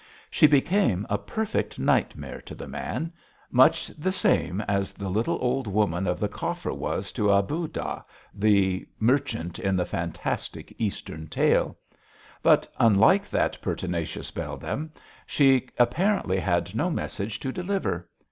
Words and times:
She 0.31 0.47
became 0.47 1.05
a 1.11 1.19
perfect 1.19 1.77
nightmare 1.77 2.41
to 2.47 2.55
the 2.55 2.67
man, 2.67 3.13
much 3.51 3.89
the 3.89 4.11
same 4.11 4.59
as 4.61 4.93
the 4.93 5.09
little 5.09 5.37
old 5.41 5.67
woman 5.67 6.07
of 6.07 6.19
the 6.19 6.27
coffer 6.27 6.73
was 6.73 7.11
to 7.11 7.29
Abudah, 7.29 8.03
the 8.33 8.87
merchant 8.97 9.59
in 9.59 9.75
the 9.75 9.85
fantastic 9.85 10.73
eastern 10.79 11.27
tale; 11.27 11.77
but, 12.41 12.67
unlike 12.79 13.29
that 13.29 13.61
pertinacious 13.61 14.31
beldam, 14.31 14.91
she 15.27 15.69
apparently 15.77 16.39
had 16.39 16.73
no 16.73 16.89
message 16.89 17.39
to 17.41 17.51
deliver. 17.51 18.09